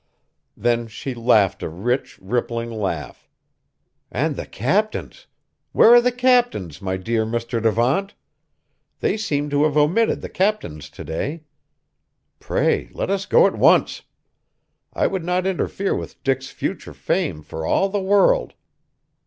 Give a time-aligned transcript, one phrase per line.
[0.57, 3.29] Then she laughed a rich, rippling laugh.
[4.11, 5.27] "And the captains!
[5.73, 7.61] where are the captains, my dear Mr.
[7.61, 8.15] Devant?
[8.99, 11.43] They seem to have omitted the captains to day.
[12.39, 14.01] Pray let us go at once.
[14.91, 18.55] I would not interfere with Dick's future fame for all the world!